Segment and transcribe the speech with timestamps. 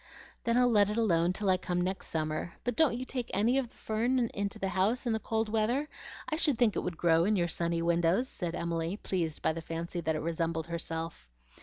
[0.45, 2.53] "Then I'll let it alone till I come next summer.
[2.63, 5.87] But don't you take any of the fern into the house in the cold weather?
[6.27, 9.61] I should think it would grow in your sunny windows," said Emily, pleased by the
[9.61, 11.29] fancy that it resembled herself.